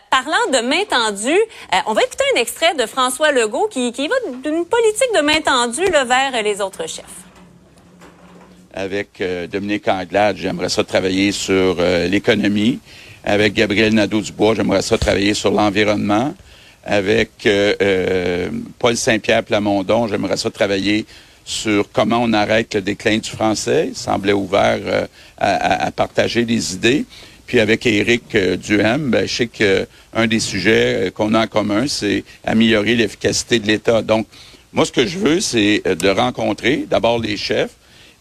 parlant 0.09 0.51
de 0.51 0.59
main 0.59 0.83
tendue, 0.89 1.39
on 1.87 1.93
va 1.93 2.03
écouter 2.03 2.23
un 2.35 2.41
extrait 2.41 2.73
de 2.75 2.85
François 2.85 3.31
Legault 3.31 3.67
qui, 3.67 3.91
qui 3.91 4.07
va 4.07 4.15
d'une 4.43 4.65
politique 4.65 5.13
de 5.15 5.21
main 5.21 5.41
tendue 5.41 5.89
là, 5.91 6.03
vers 6.03 6.43
les 6.43 6.61
autres 6.61 6.87
chefs 6.87 7.24
avec 8.75 9.21
euh, 9.21 9.47
Dominique 9.47 9.87
Anglade, 9.87 10.35
j'aimerais 10.37 10.69
ça 10.69 10.83
travailler 10.83 11.31
sur 11.31 11.77
euh, 11.79 12.07
l'économie. 12.07 12.79
Avec 13.23 13.53
Gabriel 13.53 13.93
Nadeau-Dubois, 13.93 14.53
j'aimerais 14.55 14.81
ça 14.81 14.97
travailler 14.97 15.33
sur 15.33 15.51
l'environnement. 15.51 16.35
Avec 16.83 17.31
euh, 17.47 18.49
Paul 18.77 18.95
Saint-Pierre 18.95 19.43
Plamondon, 19.43 20.07
j'aimerais 20.07 20.37
ça 20.37 20.51
travailler 20.51 21.05
sur 21.45 21.89
comment 21.91 22.19
on 22.21 22.33
arrête 22.33 22.75
le 22.75 22.81
déclin 22.81 23.17
du 23.17 23.29
français. 23.29 23.87
Il 23.89 23.95
semblait 23.95 24.33
ouvert 24.33 25.07
à, 25.39 25.91
partager 25.91 26.45
des 26.45 26.73
idées. 26.73 27.05
Puis 27.47 27.59
avec 27.59 27.85
Éric 27.85 28.35
Duhem, 28.35 29.09
ben, 29.09 29.27
je 29.27 29.33
sais 29.33 29.47
qu'un 29.47 30.27
des 30.27 30.39
sujets 30.39 31.11
qu'on 31.15 31.33
a 31.33 31.45
en 31.45 31.47
commun, 31.47 31.87
c'est 31.87 32.23
améliorer 32.43 32.95
l'efficacité 32.95 33.59
de 33.59 33.67
l'État. 33.67 34.03
Donc, 34.03 34.27
moi, 34.73 34.85
ce 34.85 34.91
que 34.91 35.07
je 35.07 35.17
veux, 35.17 35.39
c'est 35.39 35.81
de 35.85 36.09
rencontrer 36.09 36.85
d'abord 36.89 37.19
les 37.19 37.37
chefs, 37.37 37.71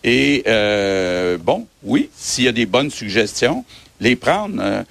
et 0.04 0.44
euh, 0.46 1.38
bon, 1.38 1.66
oui, 1.82 2.10
s'il 2.14 2.44
y 2.44 2.48
a 2.48 2.52
des 2.52 2.66
bonnes 2.66 2.90
suggestions, 2.90 3.64
les 4.00 4.16
prendre. 4.16 4.60
Euh. 4.60 4.82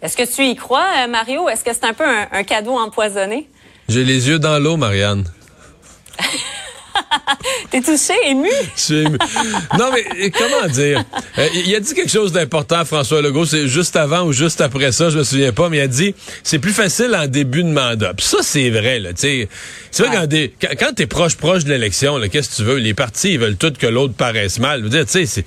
Est-ce 0.00 0.16
que 0.16 0.34
tu 0.34 0.46
y 0.46 0.56
crois, 0.56 0.88
euh, 1.00 1.06
Mario? 1.06 1.50
Est-ce 1.50 1.62
que 1.62 1.72
c'est 1.72 1.84
un 1.84 1.92
peu 1.92 2.04
un, 2.06 2.42
cadeau 2.42 2.78
empoisonné? 2.78 3.46
J'ai 3.88 4.04
les 4.04 4.28
yeux 4.28 4.38
dans 4.38 4.58
l'eau, 4.58 4.78
Marianne. 4.78 5.30
T'es 7.70 7.80
touché, 7.80 8.14
ému? 8.26 8.48
ému. 8.90 9.18
Non, 9.78 9.90
mais 9.92 10.30
comment 10.30 10.68
dire? 10.68 11.04
il 11.54 11.74
a 11.74 11.80
dit 11.80 11.94
quelque 11.94 12.10
chose 12.10 12.32
d'important, 12.32 12.84
François 12.84 13.22
Legault. 13.22 13.46
C'est 13.46 13.68
juste 13.68 13.96
avant 13.96 14.22
ou 14.22 14.32
juste 14.32 14.60
après 14.60 14.92
ça, 14.92 15.10
je 15.10 15.18
me 15.18 15.24
souviens 15.24 15.52
pas, 15.52 15.68
mais 15.68 15.78
il 15.78 15.82
a 15.82 15.88
dit 15.88 16.14
c'est 16.42 16.58
plus 16.58 16.72
facile 16.72 17.14
en 17.16 17.26
début 17.26 17.62
de 17.62 17.70
mandat. 17.70 18.14
Puis 18.14 18.26
ça, 18.26 18.38
c'est 18.42 18.70
vrai, 18.70 18.98
là. 18.98 19.10
C'est 19.14 19.48
vrai 19.98 20.10
quand, 20.12 20.68
quand 20.78 20.92
t'es 20.94 21.06
proche, 21.06 21.36
proche 21.36 21.64
de 21.64 21.70
l'élection, 21.70 22.20
qu'est-ce 22.30 22.50
que 22.50 22.56
tu 22.56 22.62
veux? 22.64 22.76
Les 22.76 22.94
partis, 22.94 23.32
ils 23.32 23.38
veulent 23.38 23.56
tout 23.56 23.72
que 23.78 23.86
l'autre 23.86 24.14
paraisse 24.14 24.58
mal. 24.58 24.80
Je 24.80 24.84
veux 24.84 24.90
dire, 24.90 25.06
tu 25.06 25.26
sais, 25.26 25.44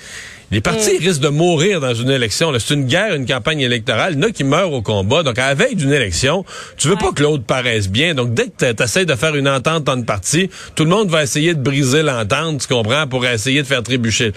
les 0.52 0.62
partis 0.62 0.98
mm. 1.00 1.04
risquent 1.04 1.22
de 1.22 1.30
mourir 1.30 1.80
dans 1.80 1.94
une 1.94 2.10
élection. 2.10 2.52
C'est 2.58 2.74
une 2.74 2.86
guerre, 2.86 3.16
une 3.16 3.26
campagne 3.26 3.62
électorale. 3.62 4.14
Il 4.14 4.20
y 4.22 4.26
en 4.26 4.28
a 4.28 4.32
qui 4.32 4.44
meurent 4.44 4.74
au 4.74 4.82
combat. 4.82 5.24
Donc, 5.24 5.38
à 5.38 5.50
la 5.50 5.54
veille 5.56 5.76
d'une 5.76 5.94
élection, 5.94 6.46
tu 6.78 6.88
veux 6.88 6.96
pas 6.96 7.12
que 7.12 7.22
l'autre 7.24 7.44
paraisse 7.44 7.90
bien. 7.90 8.14
Donc, 8.14 8.34
dès 8.34 8.48
que 8.48 8.72
tu 8.72 8.84
essaies 8.84 9.06
de 9.06 9.16
faire 9.16 9.36
une 9.36 9.48
entente 9.48 9.88
entre 9.88 10.06
partis, 10.06 10.50
tout 10.76 10.84
le 10.84 10.90
monde 10.90 11.10
va 11.10 11.24
essayer 11.24 11.54
de 11.54 11.62
briser 11.62 12.02
l'entente, 12.02 12.62
tu 12.62 12.68
comprends, 12.68 13.08
pour 13.08 13.26
essayer 13.26 13.62
de 13.62 13.68
faire 13.68 13.84
trébucher. 13.84 14.34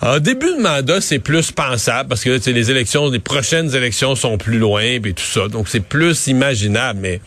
En 0.00 0.20
début 0.20 0.54
de 0.56 0.62
mandat, 0.62 1.00
c'est 1.00 1.18
plus 1.18 1.50
pensable 1.50 2.08
parce 2.08 2.22
que 2.22 2.38
les 2.50 2.70
élections, 2.70 3.10
les 3.10 3.18
prochaines 3.18 3.74
élections 3.74 4.14
sont 4.14 4.38
plus 4.38 4.58
loin 4.58 4.82
et 4.82 5.00
tout 5.00 5.24
ça. 5.24 5.48
Donc, 5.48 5.68
c'est 5.68 5.80
plus 5.80 6.28
imaginable. 6.28 7.00
Mais 7.02 7.20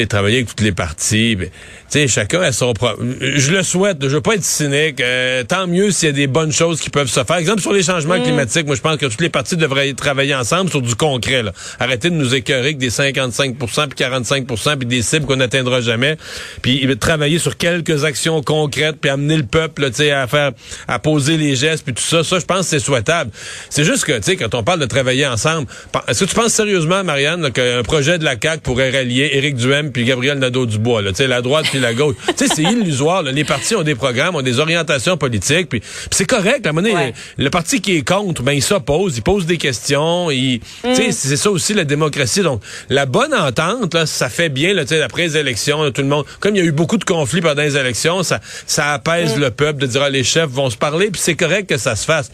sais, 0.00 0.06
travailler 0.06 0.36
avec 0.36 0.48
toutes 0.48 0.60
les 0.60 0.72
parties. 0.72 1.36
Ben, 1.36 1.48
tu 1.48 1.52
sais, 1.88 2.08
chacun 2.08 2.40
a 2.40 2.52
son 2.52 2.72
propre. 2.72 3.00
Je 3.20 3.50
le 3.50 3.62
souhaite. 3.62 3.98
Je 4.02 4.08
veux 4.08 4.20
pas 4.20 4.34
être 4.34 4.44
cynique. 4.44 5.00
Euh, 5.00 5.44
tant 5.44 5.66
mieux 5.66 5.90
s'il 5.90 6.08
y 6.08 6.10
a 6.10 6.12
des 6.12 6.26
bonnes 6.26 6.52
choses 6.52 6.80
qui 6.80 6.90
peuvent 6.90 7.08
se 7.08 7.22
faire. 7.24 7.36
Exemple 7.36 7.60
sur 7.60 7.72
les 7.72 7.82
changements 7.82 8.18
mm. 8.18 8.22
climatiques. 8.22 8.66
Moi, 8.66 8.76
je 8.76 8.80
pense 8.80 8.96
que 8.96 9.06
toutes 9.06 9.20
les 9.20 9.28
parties 9.28 9.56
devraient 9.56 9.92
travailler 9.94 10.34
ensemble 10.34 10.70
sur 10.70 10.82
du 10.82 10.94
concret. 10.94 11.42
Là. 11.42 11.52
Arrêter 11.78 12.10
de 12.10 12.14
nous 12.14 12.34
écœurer 12.34 12.64
avec 12.64 12.78
des 12.78 12.90
55% 12.90 13.88
puis 13.88 14.04
45% 14.04 14.76
puis 14.76 14.86
des 14.86 15.02
cibles 15.02 15.26
qu'on 15.26 15.36
n'atteindra 15.36 15.80
jamais. 15.80 16.16
Puis 16.62 16.86
travailler 16.98 17.38
sur 17.38 17.56
quelques 17.56 18.04
actions 18.04 18.42
concrètes 18.42 18.96
puis 19.00 19.10
amener 19.10 19.36
le 19.36 19.44
peuple, 19.44 19.86
tu 19.90 19.96
sais, 19.96 20.10
à 20.10 20.26
faire, 20.26 20.52
à 20.88 20.98
poser 20.98 21.36
les 21.36 21.56
gestes 21.56 21.84
puis 21.84 21.94
tout 21.94 22.02
ça. 22.02 22.24
Ça, 22.24 22.38
je 22.38 22.44
pense, 22.44 22.66
c'est 22.66 22.78
souhaitable. 22.78 23.30
C'est 23.70 23.84
juste 23.84 24.04
que, 24.04 24.16
tu 24.16 24.22
sais, 24.22 24.36
quand 24.36 24.54
on 24.54 24.62
parle 24.62 24.80
de 24.80 24.86
travailler 24.86 25.26
ensemble, 25.26 25.66
est-ce 26.08 26.24
que 26.24 26.30
tu 26.30 26.34
penses 26.34 26.52
sérieusement, 26.52 27.04
Marianne, 27.04 27.50
qu'un 27.52 27.82
projet 27.82 28.18
de 28.18 28.24
la 28.24 28.36
CAQ 28.40 28.62
pourrait 28.62 28.90
rallier 28.90 29.30
Éric 29.34 29.56
Duhem 29.56 29.83
puis 29.92 30.04
Gabriel 30.04 30.38
Nadeau-Dubois, 30.38 31.02
tu 31.08 31.14
sais, 31.14 31.26
la 31.26 31.42
droite 31.42 31.66
puis 31.70 31.80
la 31.80 31.94
gauche. 31.94 32.16
tu 32.36 32.46
sais, 32.46 32.54
c'est 32.54 32.62
illusoire. 32.62 33.22
Les 33.22 33.44
partis 33.44 33.74
ont 33.74 33.82
des 33.82 33.94
programmes, 33.94 34.36
ont 34.36 34.42
des 34.42 34.58
orientations 34.58 35.16
politiques, 35.16 35.68
puis, 35.68 35.82
c'est 36.10 36.26
correct. 36.26 36.66
À 36.66 36.70
un 36.70 37.12
le 37.38 37.50
parti 37.50 37.80
qui 37.80 37.96
est 37.96 38.06
contre, 38.06 38.42
ben 38.42 38.52
il 38.52 38.62
s'oppose, 38.62 39.16
il 39.16 39.22
pose 39.22 39.46
des 39.46 39.58
questions. 39.58 40.30
Il, 40.30 40.60
tu 40.60 40.94
sais, 40.94 41.08
mm. 41.08 41.12
c'est 41.12 41.36
ça 41.36 41.50
aussi 41.50 41.74
la 41.74 41.84
démocratie. 41.84 42.42
Donc, 42.42 42.62
la 42.90 43.06
bonne 43.06 43.34
entente, 43.34 43.94
là, 43.94 44.06
ça 44.06 44.28
fait 44.28 44.48
bien. 44.48 44.74
Là, 44.74 44.82
après 45.04 45.22
les 45.22 45.36
élections, 45.36 45.90
tout 45.90 46.02
le 46.02 46.08
monde. 46.08 46.24
Comme 46.40 46.56
il 46.56 46.58
y 46.58 46.62
a 46.62 46.64
eu 46.64 46.72
beaucoup 46.72 46.98
de 46.98 47.04
conflits 47.04 47.40
pendant 47.40 47.62
les 47.62 47.76
élections, 47.76 48.22
ça, 48.22 48.40
ça 48.66 48.92
apaise 48.92 49.36
mm. 49.36 49.40
le 49.40 49.50
peuple 49.50 49.80
de 49.80 49.86
dire 49.86 50.02
ah, 50.02 50.10
les 50.10 50.24
chefs 50.24 50.50
vont 50.50 50.70
se 50.70 50.76
parler, 50.76 51.10
puis 51.10 51.20
c'est 51.22 51.36
correct 51.36 51.68
que 51.68 51.78
ça 51.78 51.96
se 51.96 52.04
fasse 52.04 52.30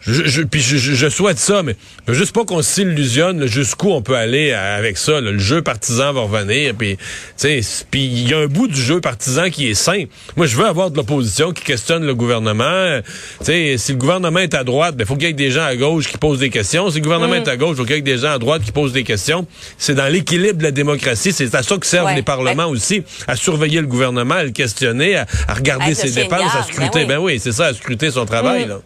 je, 0.00 0.24
je, 0.24 0.42
puis 0.42 0.60
je, 0.60 1.08
souhaite 1.08 1.38
ça, 1.38 1.62
mais 1.62 1.76
juste 2.08 2.32
pas 2.32 2.44
qu'on 2.44 2.62
s'illusionne 2.62 3.46
jusqu'où 3.46 3.90
on 3.90 4.02
peut 4.02 4.16
aller 4.16 4.52
avec 4.52 4.96
ça. 4.96 5.20
Le 5.20 5.38
jeu 5.38 5.62
partisan 5.62 6.12
va 6.12 6.22
revenir, 6.22 6.74
puis 6.74 6.96
il 7.44 8.28
y 8.28 8.34
a 8.34 8.38
un 8.38 8.46
bout 8.46 8.66
du 8.66 8.80
jeu 8.80 9.00
partisan 9.00 9.50
qui 9.50 9.68
est 9.68 9.74
sain. 9.74 10.04
Moi, 10.36 10.46
je 10.46 10.56
veux 10.56 10.66
avoir 10.66 10.90
de 10.90 10.96
l'opposition 10.96 11.52
qui 11.52 11.64
questionne 11.64 12.04
le 12.04 12.14
gouvernement. 12.14 13.00
sais, 13.42 13.76
si 13.76 13.92
le 13.92 13.98
gouvernement 13.98 14.40
est 14.40 14.54
à 14.54 14.64
droite, 14.64 14.94
il 14.94 14.98
ben, 14.98 15.06
faut 15.06 15.16
qu'il 15.16 15.26
y 15.26 15.30
ait 15.30 15.34
des 15.34 15.50
gens 15.50 15.64
à 15.64 15.76
gauche 15.76 16.08
qui 16.08 16.18
posent 16.18 16.38
des 16.38 16.50
questions. 16.50 16.90
Si 16.90 16.96
le 16.96 17.02
gouvernement 17.02 17.34
mm. 17.34 17.42
est 17.42 17.48
à 17.48 17.56
gauche, 17.56 17.72
il 17.72 17.76
faut 17.76 17.84
qu'il 17.84 17.96
y 17.96 17.98
ait 17.98 18.02
des 18.02 18.18
gens 18.18 18.32
à 18.32 18.38
droite 18.38 18.62
qui 18.62 18.72
posent 18.72 18.92
des 18.92 19.04
questions. 19.04 19.46
C'est 19.76 19.94
dans 19.94 20.08
l'équilibre 20.08 20.58
de 20.58 20.62
la 20.62 20.70
démocratie. 20.70 21.32
C'est 21.32 21.54
à 21.54 21.62
ça 21.62 21.76
que 21.76 21.86
servent 21.86 22.14
les 22.14 22.22
parlements 22.22 22.68
aussi, 22.68 23.02
à 23.26 23.36
surveiller 23.36 23.80
le 23.80 23.86
gouvernement, 23.86 24.36
à 24.36 24.44
le 24.44 24.50
questionner, 24.50 25.16
à, 25.16 25.26
regarder 25.48 25.94
ses 25.94 26.10
dépenses, 26.10 26.54
à 26.54 26.62
scruter. 26.62 27.04
Ben 27.04 27.18
oui, 27.18 27.38
c'est 27.38 27.52
ça, 27.52 27.66
à 27.66 27.74
scruter 27.74 28.10
son 28.10 28.24
travail. 28.24 28.64
Mm. 28.64 28.68
Là. 28.68 28.80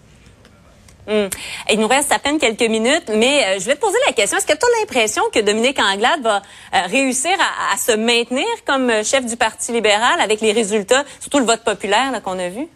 Hum. 1.07 1.29
Il 1.71 1.81
nous 1.81 1.87
reste 1.87 2.13
à 2.13 2.19
peine 2.19 2.39
quelques 2.39 2.69
minutes, 2.69 3.11
mais 3.15 3.45
euh, 3.45 3.59
je 3.61 3.67
vais 3.67 3.75
te 3.75 3.81
poser 3.81 3.99
la 4.07 4.13
question. 4.13 4.39
Est-ce 4.39 4.47
que 4.47 4.53
tu 4.53 4.65
as 4.65 4.81
l'impression 4.81 5.23
que 5.33 5.41
Dominique 5.41 5.79
Anglade 5.79 6.23
va 6.23 6.37
euh, 6.39 6.87
réussir 6.87 7.33
à, 7.73 7.77
se 7.77 7.93
maintenir 7.93 8.47
comme 8.67 8.89
euh, 8.89 9.05
chef 9.05 9.27
du 9.27 9.37
Parti 9.37 9.73
libéral 9.73 10.21
avec 10.21 10.41
les 10.41 10.53
résultats, 10.53 11.05
surtout 11.21 11.41
le 11.41 11.45
vote 11.45 11.63
populaire 11.63 12.11
qu'on 12.23 12.39
a 12.39 12.49
vu? 12.49 12.67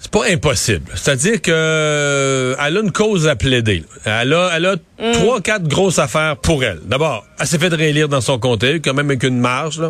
C'est 0.00 0.10
pas 0.10 0.24
impossible. 0.28 0.90
C'est-à-dire 0.94 1.42
que 1.42 2.56
elle 2.58 2.76
a 2.76 2.80
une 2.80 2.90
cause 2.90 3.28
à 3.28 3.36
plaider. 3.36 3.84
Elle 4.06 4.32
a, 4.32 4.50
elle 4.56 4.66
a 4.66 4.72
hum. 4.98 5.12
trois, 5.12 5.40
quatre 5.40 5.68
grosses 5.68 6.00
affaires 6.00 6.36
pour 6.38 6.64
elle. 6.64 6.80
D'abord, 6.84 7.24
elle 7.38 7.46
s'est 7.46 7.58
fait 7.58 7.72
réélire 7.72 8.08
dans 8.08 8.22
son 8.22 8.40
comté, 8.40 8.80
quand 8.80 8.94
même 8.94 9.10
avec 9.10 9.22
une 9.22 9.38
marge. 9.38 9.82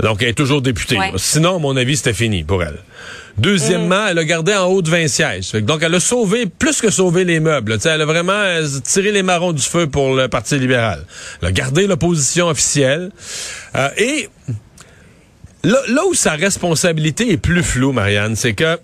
Donc, 0.00 0.22
elle 0.22 0.28
est 0.28 0.34
toujours 0.34 0.62
députée. 0.62 0.98
Sinon, 1.16 1.56
à 1.56 1.58
mon 1.58 1.76
avis, 1.76 1.96
c'était 1.96 2.12
fini 2.12 2.44
pour 2.44 2.62
elle. 2.62 2.78
Deuxièmement, 3.38 4.08
elle 4.08 4.18
a 4.18 4.24
gardé 4.24 4.54
en 4.54 4.66
haut 4.66 4.82
de 4.82 4.90
20 4.90 5.08
sièges. 5.08 5.52
Donc, 5.52 5.82
elle 5.82 5.94
a 5.94 6.00
sauvé, 6.00 6.46
plus 6.46 6.80
que 6.80 6.90
sauvé 6.90 7.24
les 7.24 7.40
meubles. 7.40 7.78
elle 7.84 8.00
a 8.00 8.04
vraiment 8.04 8.32
euh, 8.32 8.66
tiré 8.84 9.12
les 9.12 9.22
marrons 9.22 9.52
du 9.52 9.62
feu 9.62 9.86
pour 9.86 10.14
le 10.14 10.28
Parti 10.28 10.58
libéral. 10.58 11.04
Elle 11.40 11.48
a 11.48 11.52
gardé 11.52 11.86
l'opposition 11.86 12.48
officielle. 12.48 13.10
Euh, 13.76 13.88
et 13.96 14.28
là 15.64 16.02
où 16.08 16.14
sa 16.14 16.32
responsabilité 16.32 17.30
est 17.32 17.36
plus 17.36 17.62
floue, 17.62 17.92
Marianne, 17.92 18.36
c'est 18.36 18.54
que 18.54 18.78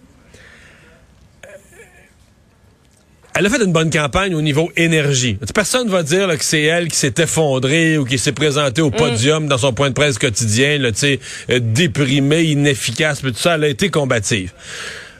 Elle 3.36 3.46
a 3.46 3.50
fait 3.50 3.64
une 3.64 3.72
bonne 3.72 3.90
campagne 3.90 4.32
au 4.36 4.42
niveau 4.42 4.70
énergie. 4.76 5.38
Personne 5.52 5.88
ne 5.88 5.92
va 5.92 6.04
dire 6.04 6.28
que 6.38 6.44
c'est 6.44 6.62
elle 6.62 6.86
qui 6.86 6.96
s'est 6.96 7.14
effondrée 7.18 7.98
ou 7.98 8.04
qui 8.04 8.16
s'est 8.16 8.32
présentée 8.32 8.80
au 8.80 8.90
mm. 8.90 8.96
podium 8.96 9.48
dans 9.48 9.58
son 9.58 9.72
point 9.72 9.88
de 9.88 9.94
presse 9.94 10.18
quotidien, 10.18 10.78
là, 10.78 10.90
euh, 11.02 11.18
déprimée, 11.60 12.44
inefficace, 12.44 13.22
tout 13.22 13.34
ça. 13.34 13.56
Elle 13.56 13.64
a 13.64 13.68
été 13.68 13.90
combative. 13.90 14.52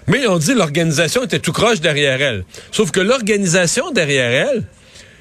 Mais 0.07 0.29
on 0.29 0.39
dit 0.39 0.55
l'organisation 0.55 1.25
était 1.25 1.41
tout 1.41 1.53
croche 1.53 1.81
derrière 1.81 2.23
elle. 2.23 2.45
Sauf 2.71 2.93
que 2.93 3.01
l'organisation 3.01 3.91
derrière 3.91 4.49
elle, 4.49 4.63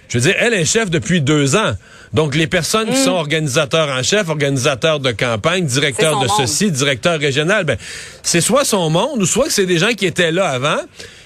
je 0.09 0.19
veux 0.19 0.25
dire, 0.25 0.35
elle 0.37 0.53
est 0.53 0.65
chef 0.65 0.91
depuis 0.91 1.21
deux 1.21 1.55
ans. 1.55 1.73
Donc, 2.13 2.35
les 2.35 2.45
personnes 2.45 2.89
qui 2.89 2.99
mm. 2.99 3.05
sont 3.05 3.11
organisateurs 3.13 3.89
en 3.89 4.03
chef, 4.03 4.29
organisateurs 4.29 4.99
de 4.99 5.11
campagne, 5.11 5.65
directeurs 5.65 6.19
de 6.19 6.27
ceci, 6.37 6.69
directeurs 6.69 7.19
régional, 7.19 7.63
ben, 7.63 7.77
c'est 8.21 8.41
soit 8.41 8.65
son 8.65 8.91
monde 8.91 9.19
ou 9.19 9.25
soit 9.25 9.45
que 9.45 9.51
c'est 9.51 9.65
des 9.65 9.79
gens 9.79 9.93
qui 9.97 10.05
étaient 10.05 10.31
là 10.31 10.49
avant 10.49 10.77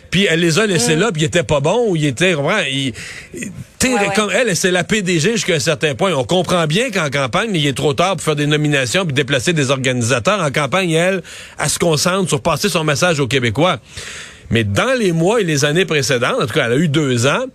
puis 0.09 0.27
elle 0.29 0.39
les 0.39 0.59
a 0.59 0.65
laissés 0.65 0.95
mm. 0.95 0.99
là, 0.99 1.11
puis 1.11 1.21
ils 1.23 1.25
étaient 1.25 1.43
pas 1.43 1.59
bons, 1.59 1.89
ou 1.89 1.95
ils 1.95 2.05
étaient, 2.05 2.35
il, 2.71 2.93
comme 4.15 4.31
elle, 4.31 4.55
c'est 4.55 4.71
la 4.71 4.83
PDG 4.83 5.33
jusqu'à 5.33 5.55
un 5.55 5.59
certain 5.59 5.95
point. 5.95 6.13
On 6.13 6.23
comprend 6.23 6.65
bien 6.65 6.89
qu'en 6.89 7.09
campagne, 7.09 7.51
il 7.53 7.65
est 7.67 7.77
trop 7.77 7.93
tard 7.93 8.15
pour 8.15 8.23
faire 8.23 8.35
des 8.35 8.47
nominations 8.47 9.05
puis 9.05 9.13
déplacer 9.13 9.53
des 9.53 9.69
organisateurs. 9.69 10.41
En 10.41 10.51
campagne, 10.51 10.91
elle, 10.91 11.21
elle 11.59 11.69
se 11.69 11.79
concentre 11.79 12.27
sur 12.27 12.41
passer 12.41 12.69
son 12.69 12.83
message 12.83 13.19
aux 13.19 13.27
Québécois. 13.27 13.79
Mais 14.49 14.63
dans 14.63 14.97
les 14.97 15.11
mois 15.11 15.41
et 15.41 15.43
les 15.43 15.65
années 15.65 15.85
précédentes, 15.85 16.41
en 16.41 16.47
tout 16.47 16.53
cas, 16.53 16.65
elle 16.67 16.73
a 16.73 16.77
eu 16.77 16.87
deux 16.87 17.27
ans, 17.27 17.45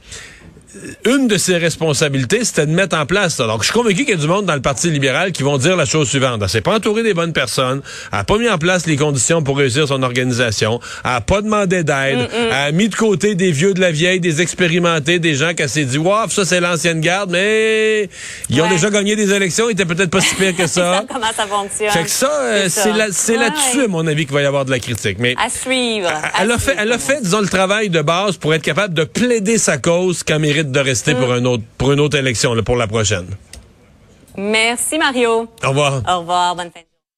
une 1.04 1.28
de 1.28 1.36
ses 1.36 1.56
responsabilités, 1.56 2.44
c'était 2.44 2.66
de 2.66 2.72
mettre 2.72 2.96
en 2.96 3.06
place 3.06 3.36
ça. 3.36 3.46
Donc, 3.46 3.60
je 3.60 3.66
suis 3.66 3.72
convaincu 3.72 4.04
qu'il 4.04 4.10
y 4.10 4.12
a 4.12 4.16
du 4.16 4.26
monde 4.26 4.46
dans 4.46 4.54
le 4.54 4.62
Parti 4.62 4.90
libéral 4.90 5.32
qui 5.32 5.42
vont 5.42 5.58
dire 5.58 5.76
la 5.76 5.84
chose 5.84 6.08
suivante. 6.08 6.40
Elle 6.42 6.48
s'est 6.48 6.60
pas 6.60 6.74
entourée 6.74 7.02
des 7.02 7.14
bonnes 7.14 7.32
personnes, 7.32 7.82
elle 8.10 8.18
n'a 8.18 8.24
pas 8.24 8.38
mis 8.38 8.48
en 8.48 8.58
place 8.58 8.86
les 8.86 8.96
conditions 8.96 9.42
pour 9.42 9.58
réussir 9.58 9.88
son 9.88 10.02
organisation, 10.02 10.80
elle 11.04 11.10
n'a 11.10 11.20
pas 11.20 11.42
demandé 11.42 11.84
d'aide, 11.84 12.18
mm, 12.18 12.22
mm. 12.22 12.46
elle 12.46 12.52
a 12.52 12.72
mis 12.72 12.88
de 12.88 12.94
côté 12.94 13.34
des 13.34 13.52
vieux 13.52 13.74
de 13.74 13.80
la 13.80 13.90
vieille, 13.90 14.20
des 14.20 14.40
expérimentés, 14.40 15.18
des 15.18 15.34
gens 15.34 15.54
qui 15.54 15.68
s'est 15.68 15.84
dit, 15.84 15.98
waouh, 15.98 16.28
ça 16.30 16.44
c'est 16.44 16.60
l'ancienne 16.60 17.00
garde, 17.00 17.30
mais 17.30 18.08
ils 18.48 18.60
ont 18.60 18.68
déjà 18.68 18.90
gagné 18.90 19.16
des 19.16 19.32
élections, 19.32 19.68
ils 19.68 19.72
étaient 19.72 19.84
peut-être 19.84 20.10
pas 20.10 20.20
si 20.20 20.34
pires 20.34 20.56
que 20.56 20.66
ça. 20.66 21.04
Comment 21.08 21.26
ça 21.34 21.46
fonctionne. 21.46 21.90
Fait 21.90 22.04
que 22.04 22.10
ça, 22.10 22.30
euh, 22.40 22.68
c'est 22.68 23.36
là-dessus, 23.36 23.84
à 23.84 23.88
mon 23.88 24.06
avis, 24.06 24.24
qu'il 24.26 24.34
va 24.34 24.42
y 24.42 24.46
avoir 24.46 24.64
de 24.64 24.70
la 24.70 24.78
critique. 24.78 25.18
Mais 25.18 25.34
à 25.38 25.48
suivre. 25.48 26.10
Elle, 26.40 26.50
a 26.50 26.58
fait, 26.58 26.76
elle 26.78 26.92
a 26.92 26.98
fait, 26.98 27.20
disons, 27.22 27.40
le 27.40 27.48
travail 27.48 27.90
de 27.90 28.00
base 28.02 28.36
pour 28.36 28.54
être 28.54 28.62
capable 28.62 28.94
de 28.94 29.04
plaider 29.04 29.58
sa 29.58 29.78
cause 29.78 30.22
qu'elle 30.22 30.38
mérite 30.38 30.61
de 30.70 30.80
rester 30.80 31.14
pour, 31.14 31.32
un 31.32 31.44
autre, 31.44 31.64
pour 31.78 31.92
une 31.92 32.00
autre 32.00 32.16
élection, 32.16 32.54
pour 32.62 32.76
la 32.76 32.86
prochaine. 32.86 33.26
Merci, 34.36 34.98
Mario. 34.98 35.48
Au 35.64 35.68
revoir. 35.68 36.02
Au 36.08 36.20
revoir. 36.20 36.56
Bonne 36.56 36.70
fin. 36.70 36.80